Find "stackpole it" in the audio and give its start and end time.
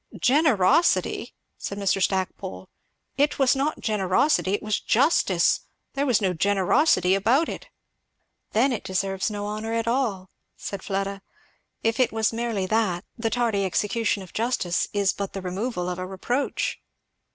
2.01-3.37